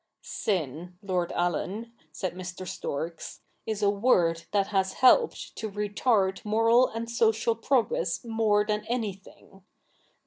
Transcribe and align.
'Sin, 0.43 0.97
Lord 1.03 1.31
Allen,' 1.33 1.93
said 2.11 2.33
]\Ir. 2.35 2.65
Storks,' 2.65 3.41
is 3.67 3.83
a 3.83 3.89
word 3.91 4.45
that 4.51 4.69
has 4.69 4.93
helped 4.93 5.55
to 5.57 5.69
retard 5.69 6.43
moral 6.43 6.87
and 6.87 7.07
social 7.07 7.53
progress 7.53 8.25
more 8.25 8.65
than 8.65 8.83
anything. 8.87 9.63